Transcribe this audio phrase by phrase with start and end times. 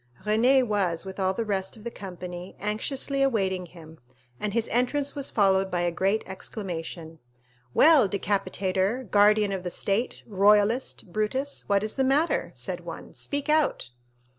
[0.23, 3.99] Renée was, with all the rest of the company, anxiously awaiting him,
[4.39, 7.19] and his entrance was followed by a general exclamation.
[7.75, 13.13] "Well, Decapitator, Guardian of the State, Royalist, Brutus, what is the matter?" said one.
[13.13, 13.91] "Speak out."